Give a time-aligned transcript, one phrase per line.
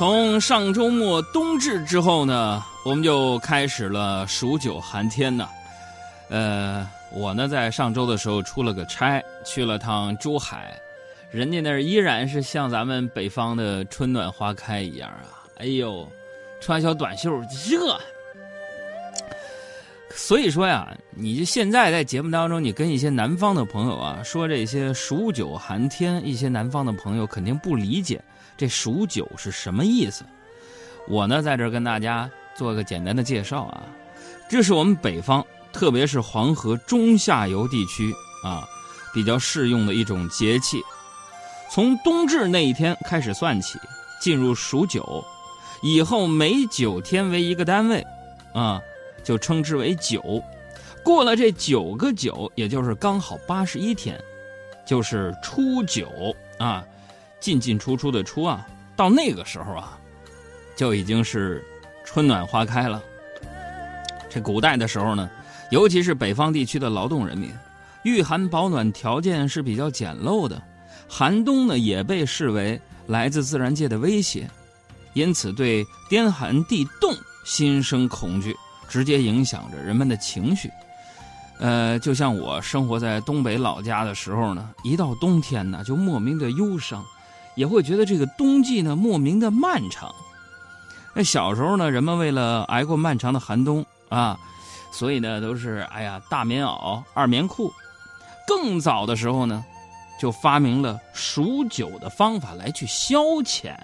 [0.00, 5.46] 从上周末冬至之后呢，我们就开始了数九寒天呢。
[6.30, 10.74] 呃，我呢在上周的时候出了个差，去了趟珠海，
[11.30, 15.44] 人家那儿依然是像咱们北方的春暖花开一样啊。
[15.58, 16.08] 哎呦，
[16.62, 17.30] 穿小短袖
[17.68, 18.00] 热。
[20.14, 28.18] 所以说呀，你就现在在节目当中，你跟一些南方的朋友啊说这些数九寒天，一些南方的朋友肯定不理解
[28.60, 30.22] 这数九是什么意思。
[31.08, 33.84] 我呢在这儿跟大家做个简单的介绍啊，
[34.50, 38.12] 这是我们北方，特别是黄河中下游地区
[38.44, 38.68] 啊，
[39.14, 40.78] 比较适用的一种节气。
[41.70, 43.78] 从冬至那一天开始算起，
[44.20, 45.24] 进入数九，
[45.82, 48.04] 以后每九天为一个单位，
[48.52, 48.78] 啊。
[49.22, 50.42] 就称之为九，
[51.04, 54.18] 过了这九个九，也就是刚好八十一天，
[54.86, 56.08] 就是初九
[56.58, 56.82] 啊，
[57.40, 59.98] 进进出出的出啊，到那个时候啊，
[60.76, 61.64] 就已经是
[62.04, 63.02] 春暖花开了。
[64.28, 65.28] 这古代的时候呢，
[65.70, 67.50] 尤其是北方地区的劳动人民，
[68.04, 70.62] 御寒保暖条件是比较简陋的，
[71.08, 74.48] 寒冬呢也被视为来自自然界的威胁，
[75.14, 77.12] 因此对天寒地冻
[77.44, 78.54] 心生恐惧。
[78.88, 80.68] 直接影响着人们的情绪，
[81.60, 87.06] 呃，就像我生活在东北老家的时候呢，一到冬天呢，就莫名的忧伤，
[87.54, 90.14] 也会觉得这个冬季呢莫名的漫长。
[91.14, 94.38] 那小时候呢，人们为了挨过漫长的寒冬啊，
[94.92, 97.72] 所以呢都是哎呀大棉袄、二棉裤。
[98.46, 99.64] 更早的时候呢，
[100.20, 103.74] 就发明了数九的方法来去消遣，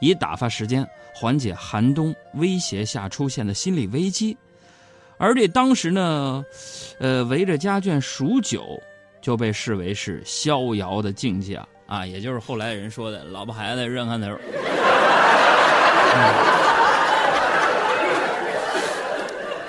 [0.00, 0.86] 以打发时间。
[1.18, 4.36] 缓解寒冬威胁下出现的心理危机，
[5.16, 6.44] 而这当时呢，
[7.00, 8.78] 呃，围着家眷数九，
[9.22, 14.28] 就被视为是逍遥的境界啊，啊也就是后来人说的“老婆孩子热炕头”。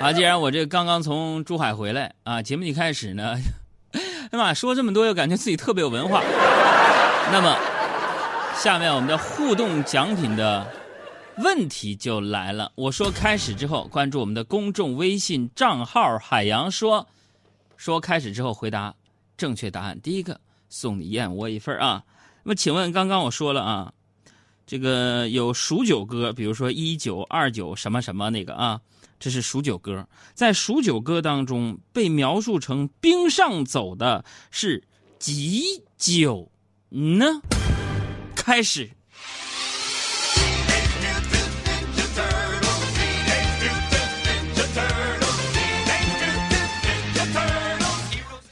[0.00, 3.36] 啊，既然我这刚刚从珠海回来啊，节目一开始呢，
[3.92, 6.22] 哎妈，说这么多又感觉自己特别有文化。
[7.32, 7.56] 那么，
[8.56, 10.66] 下面我们的互动奖品的。
[11.40, 17.06] 问题就来了，我说开始之后，关注我们的公众微信账号“海洋说”，
[17.78, 18.92] 说开始之后回答
[19.36, 22.02] 正确答案，第一个送你燕窝一份啊。
[22.42, 23.92] 那么，请问刚刚我说了啊，
[24.66, 28.80] 这个有数九歌，比如说一九二九什么什么那个啊，
[29.18, 34.82] 这是数九歌，在数九歌当中被描述成冰上走的是
[35.18, 36.50] 几九
[36.90, 37.40] 呢？
[38.34, 38.90] 开始。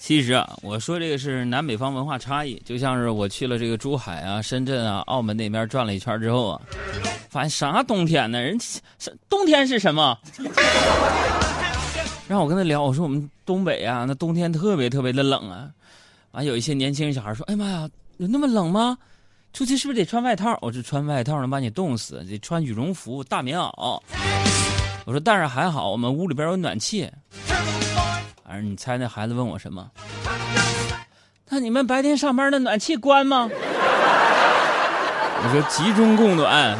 [0.07, 6.63] 其实啊，我说这个是南北方文化差异，就像是我去了这个珠海啊、深圳啊、澳门那边转了一圈之后啊，
[7.29, 8.41] 发现啥冬天呢？
[8.41, 8.57] 人
[9.29, 10.17] 冬天是什么？
[12.29, 15.71] 让我跟他聊，我说我们东北啊，那冬天特别特别的冷啊。
[16.31, 18.97] 完，有一些年轻人小孩说：“哎妈呀，有那么冷吗？
[19.53, 24.01] 出去是不是得穿外套？”我说：“穿外套能把你冻死，得穿羽绒服、大棉袄。”
[25.05, 27.11] 我说：“但是还好，我们屋里边有暖气。”
[28.47, 29.91] 反正你猜那孩子问我什么？
[31.49, 33.51] 那你们白天上班的暖气关吗？
[35.43, 36.79] 我说集中供暖。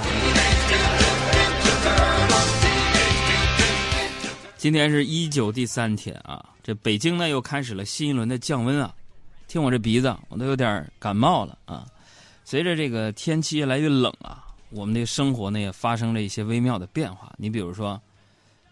[4.57, 8.95] 今天是一九第三天啊，这北京呢又开始了新一轮的降温啊。
[9.49, 11.85] 听我这鼻子，我都有点感冒了啊。
[12.45, 17.33] 随着这个天气越来越冷啊，我们的生活呢也发生了一些微妙的变化。
[17.37, 18.01] 你比如说，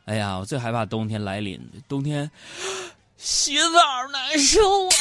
[0.05, 2.31] 哎呀，我最害怕冬天来临，冬天。
[3.17, 3.71] 洗澡
[4.13, 5.01] 难受啊！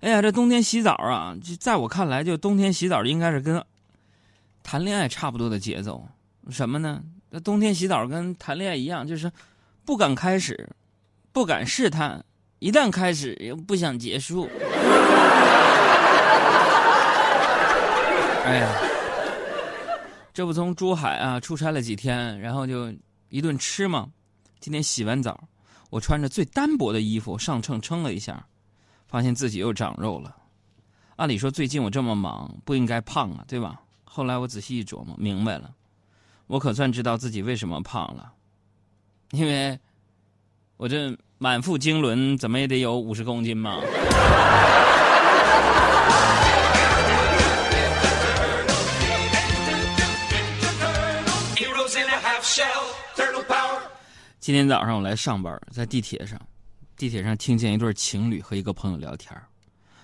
[0.00, 3.64] 哎呀，这冬天洗澡啊，就在我看来，就冬天洗澡应该是跟
[4.62, 6.06] 谈恋爱差不多的节奏。
[6.48, 7.02] 什么呢？
[7.30, 9.32] 那冬天洗澡跟谈恋爱一样，就是
[9.84, 10.68] 不敢开始，
[11.32, 12.24] 不敢试探，
[12.60, 14.48] 一旦开始又不想结束。
[18.44, 18.68] 哎呀，
[20.40, 22.90] 这不从珠海啊出差了几天，然后就
[23.28, 24.08] 一顿吃嘛。
[24.58, 25.38] 今天洗完澡，
[25.90, 28.46] 我穿着最单薄的衣服上秤称了一下，
[29.06, 30.34] 发现自己又长肉了。
[31.16, 33.82] 按理说最近我这么忙不应该胖啊，对吧？
[34.02, 35.70] 后来我仔细一琢磨，明白了，
[36.46, 38.32] 我可算知道自己为什么胖了，
[39.32, 39.78] 因为
[40.78, 43.78] 我这满腹经纶怎么也得有五十公斤嘛。
[54.40, 56.40] 今天早上我来上班，在地铁上，
[56.96, 59.32] 地铁上听见一对情侣和一个朋友聊天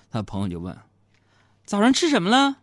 [0.09, 0.73] 他朋友就问
[1.65, 2.55] ：“早上吃什么了？”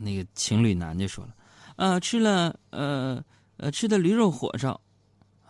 [0.00, 1.30] 那个情侣男就说了
[1.76, 3.22] ：“呃，吃了呃
[3.58, 4.80] 呃吃的驴肉火烧。”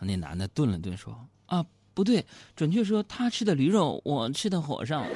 [0.01, 1.65] 那男的顿了顿说：“啊，
[1.95, 5.03] 不对，准确说他吃的驴肉，我吃的火烧。”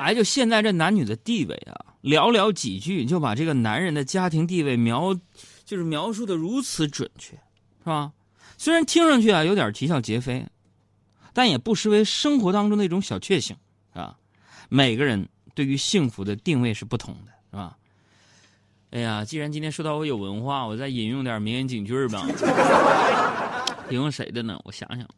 [0.00, 5.14] 哎，就现在这男女的地位啊，寥寥几句就把这个男人的家庭地位描，
[5.64, 8.12] 就是描述的如此准确，是吧？
[8.58, 10.44] 虽然听上去啊有点啼笑皆非，
[11.32, 13.56] 但也不失为生活当中的一种小确幸，
[13.92, 14.16] 啊。
[14.68, 17.76] 每个人对于幸福的定位是不同的，是吧？
[18.90, 22.26] 哎呀，既然今天说到我有文化，我再引用点名言警句吧。
[23.90, 24.60] 引用谁的呢？
[24.64, 25.08] 我想想，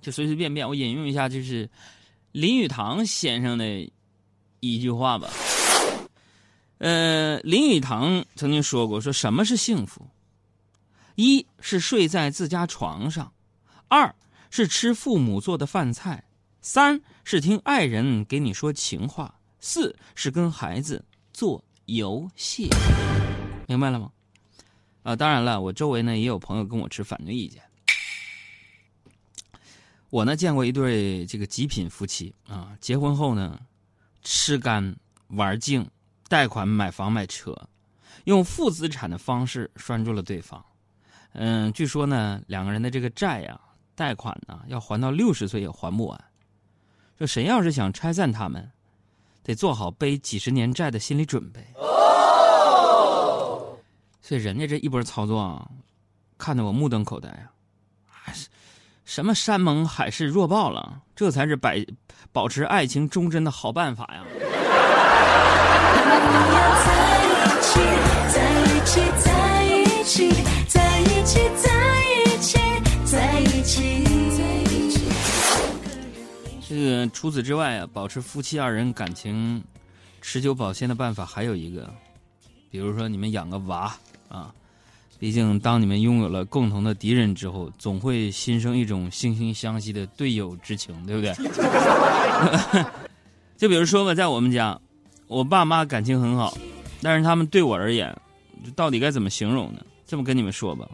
[0.00, 1.68] 就随随便便我引用一下，就是
[2.32, 3.90] 林语堂先生的。
[4.60, 5.28] 一句话吧，
[6.78, 10.08] 呃，林语堂曾经说过：“说什么是幸福？
[11.16, 13.32] 一是睡在自家床上，
[13.88, 14.14] 二
[14.50, 16.24] 是吃父母做的饭菜，
[16.60, 22.68] 三是听爱人给你说情话，四是跟孩子做游戏。”
[23.66, 24.10] 明白了吗？
[25.02, 27.62] 啊，当然了，我周围呢也有朋友跟我持反对意见。
[30.10, 33.60] 我呢见过一对这个极品夫妻啊，结婚后呢。
[34.24, 34.96] 吃干
[35.28, 35.88] 玩净，
[36.28, 37.56] 贷款买房买车，
[38.24, 40.62] 用负资产的方式拴住了对方。
[41.32, 43.58] 嗯，据说呢，两个人的这个债呀，
[43.94, 46.24] 贷款呢，要还到六十岁也还不完。
[47.16, 48.70] 说谁要是想拆散他们，
[49.42, 51.66] 得做好背几十年债的心理准备。
[54.20, 55.66] 所以人家这一波操作啊，
[56.36, 57.48] 看得我目瞪口呆啊！
[59.06, 61.82] 什么山盟海誓弱爆了，这才是百。
[62.30, 64.22] 保持爱情忠贞的好办法呀！
[77.12, 79.62] 除此之外啊，保持夫妻二人感情
[80.20, 81.92] 持久保鲜的办法还有一个，
[82.70, 83.94] 比如说你们养个娃
[84.28, 84.52] 啊。
[85.20, 91.34] 毕竟，当你们拥有了共同的敌人之后，总会心生一种惺惺相惜的队友之情，对不对？
[93.58, 94.80] 就比如说吧，在我们家，
[95.26, 96.56] 我爸妈感情很好，
[97.02, 98.16] 但是他们对我而言，
[98.76, 99.84] 到底该怎么形容呢？
[100.06, 100.88] 这么跟你们说吧，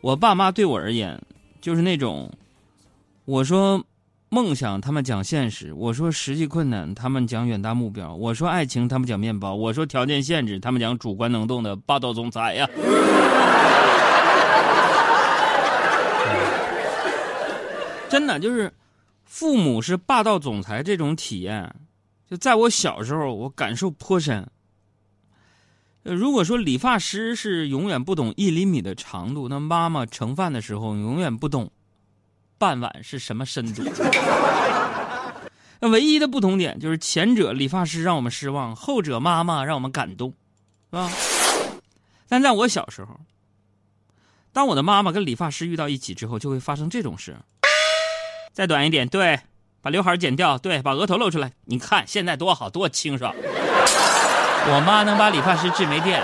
[0.00, 1.20] 我爸妈对我而言，
[1.60, 2.32] 就是那种，
[3.26, 3.84] 我说。
[4.30, 12.68] 梦想，他们讲现实；我说实际困难，他们讲远大目标；我说爱情，他们讲面包；我说条件限制，他们讲主观能动的霸道总裁呀。
[18.10, 18.70] 真的就是，
[19.24, 21.74] 父母是霸道总裁这种体验，
[22.30, 24.46] 就在我小时候，我感受颇深。
[26.02, 31.70] 如果说理发师是永远不懂一厘米的长度，那妈妈盛饭的时候永远不懂。
[32.58, 33.82] 半碗是什么深度？
[35.80, 40.34] 那唯一的不同点就是前者理发师让我们失望，后者妈妈让我们感动，
[40.90, 41.10] 是吧？
[42.28, 43.20] 但在我小时候，
[44.52, 47.36] 当我的妈妈跟理发师遇到一起之后，就会发生这种事：
[48.52, 49.38] 再短一点，对，
[49.80, 51.52] 把刘海剪掉，对，把额头露出来。
[51.66, 56.20] 你看现在多好多清爽，我妈能把理发师治没电。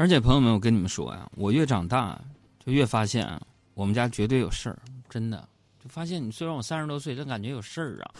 [0.00, 2.18] 而且朋友们，我跟你们说呀，我越长大
[2.58, 3.38] 就越发现啊，
[3.74, 4.78] 我们家绝对有事儿，
[5.10, 5.46] 真的。
[5.78, 8.14] 就发现你虽然我三十多岁，但感觉有事儿啊。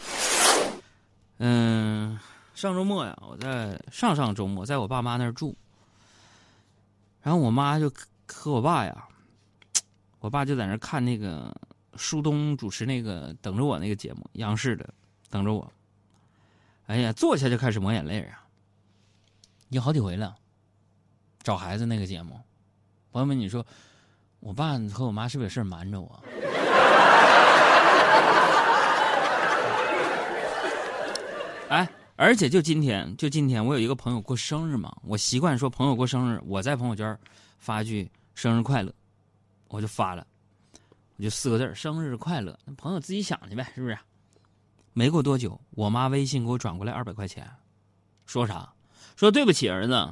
[1.39, 2.21] 嗯，
[2.53, 5.57] 上周末呀，我在上上周末在我爸妈那儿住，
[7.23, 7.91] 然后我妈就
[8.27, 9.09] 和我爸呀，
[10.21, 11.51] 我爸就在那儿看那个
[11.97, 14.87] 舒东主持那个等着我那个节目，央视的
[15.31, 15.73] 等着我。
[16.89, 18.45] 哎呀，坐下就开始抹眼泪啊，
[19.71, 20.37] 已经好几回了。
[21.43, 22.39] 找孩子那个节目，
[23.13, 23.65] 朋友们，你说
[24.41, 26.23] 我爸和我妈是不是有事瞒着我？
[31.71, 37.19] 哎，而且就今天，就今天，我有一个朋友过生日嘛，我习惯说朋友过生日，我在朋友圈
[37.59, 38.93] 发句生日快乐，
[39.69, 40.27] 我就发了，
[41.17, 43.97] 我就四个字生日快乐，那朋友自己想去呗，是不是？
[44.93, 47.49] 没过多久，我妈微信给我转过来二百块钱，
[48.27, 48.71] 说啥？
[49.17, 50.09] 说对不起儿子。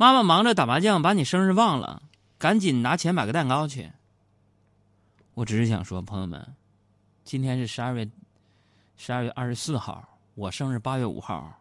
[0.00, 2.02] 妈妈忙着打麻将，把你生日忘了，
[2.38, 3.90] 赶紧拿钱买个蛋糕去。
[5.34, 6.54] 我只是想说，朋友们，
[7.24, 8.08] 今天是十二月
[8.96, 10.04] 十二月二十四号，
[10.36, 11.52] 我生日八月五号，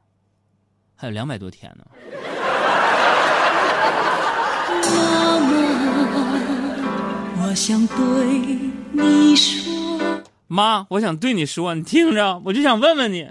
[0.96, 1.86] 还有两百多天呢。
[4.84, 5.48] 妈妈，
[7.42, 7.98] 我想对
[8.92, 10.22] 你说。
[10.46, 13.28] 妈，我想对你说，你听着，我就想问问你。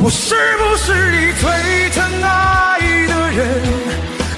[0.00, 3.67] 我是不是你最疼爱的人？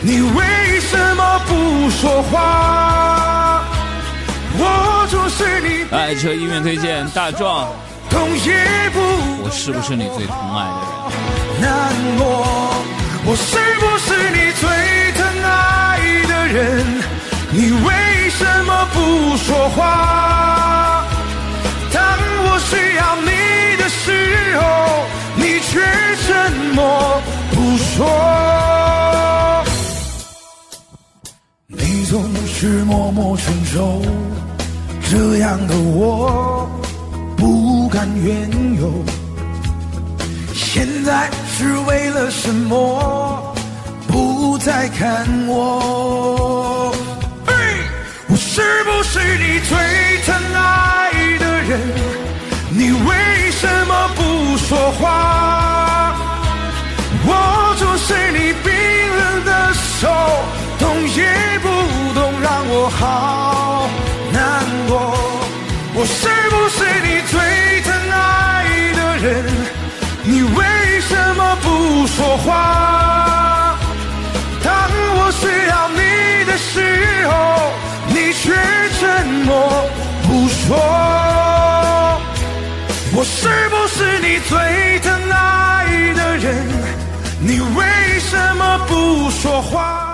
[0.02, 3.62] 你为什么不说话？
[5.92, 7.69] 爱车音乐推荐，大壮。
[8.09, 9.00] 痛也不，
[9.42, 10.83] 我是不是你最疼爱的
[11.59, 11.61] 人？
[11.61, 11.69] 难
[12.16, 12.25] 过，
[13.25, 14.62] 我是不是你最
[15.19, 17.02] 疼爱的人？
[17.50, 21.04] 你为什么不说话？
[21.92, 22.00] 当
[22.45, 24.62] 我需要你的时候，
[25.35, 25.80] 你却
[26.26, 28.30] 沉默不说。
[32.11, 34.02] 总是默默承受，
[35.09, 36.69] 这样的我。
[37.37, 38.50] 不敢怨
[38.81, 38.93] 尤，
[40.52, 43.55] 现在是为了什么
[44.09, 46.93] 不再看我？
[48.26, 49.79] 我是不是你最
[50.26, 51.79] 疼爱的人？
[52.71, 56.12] 你为什么不说话？
[57.25, 58.73] 我就是你冰
[59.17, 60.09] 冷的手，
[62.73, 63.89] 我好
[64.33, 65.12] 难过。
[65.93, 67.39] 我是不是你最
[67.83, 69.45] 疼爱的人？
[70.23, 73.77] 你为什么不说话？
[74.62, 74.71] 当
[75.17, 77.73] 我需要你的时候，
[78.09, 78.55] 你却
[79.00, 79.49] 沉默
[80.23, 80.79] 不说。
[83.12, 86.65] 我是不是你最疼爱的人？
[87.41, 90.10] 你为什么不说话？